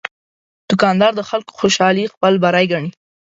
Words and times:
دوکاندار 0.69 1.11
د 1.15 1.21
خلکو 1.29 1.51
خوشالي 1.59 2.05
خپل 2.13 2.33
بری 2.43 2.65
ګڼي. 2.71 2.89